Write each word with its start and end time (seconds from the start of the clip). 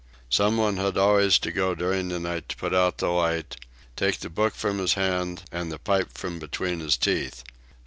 Some 0.31 0.57
one 0.57 0.77
had 0.77 0.97
always 0.97 1.37
to 1.37 1.51
go 1.51 1.75
during 1.75 2.07
the 2.09 2.19
night 2.19 2.49
to 2.49 2.55
put 2.55 2.73
out 2.73 2.97
the 2.97 3.09
light, 3.09 3.55
take 3.95 4.17
the 4.19 4.31
book 4.31 4.55
from 4.55 4.79
his 4.79 4.95
hand, 4.95 5.43
and 5.51 5.71
the 5.71 5.77
pipe 5.77 6.11
from 6.17 6.39
between 6.39 6.79
his 6.79 6.97
teeth. 6.97 7.43